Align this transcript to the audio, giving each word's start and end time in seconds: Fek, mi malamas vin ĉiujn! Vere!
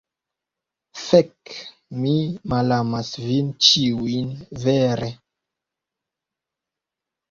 Fek, 1.01 1.29
mi 1.99 2.15
malamas 2.55 3.13
vin 3.29 3.55
ĉiujn! 3.69 4.35
Vere! 4.67 5.15